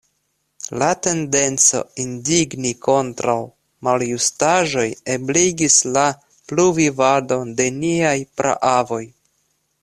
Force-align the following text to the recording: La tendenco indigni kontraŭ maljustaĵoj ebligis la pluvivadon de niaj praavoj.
La 0.83 0.85
tendenco 1.07 1.81
indigni 2.03 2.71
kontraŭ 2.87 3.35
maljustaĵoj 3.89 4.87
ebligis 5.17 5.77
la 5.99 6.07
pluvivadon 6.53 7.53
de 7.61 7.69
niaj 7.77 8.17
praavoj. 8.41 9.05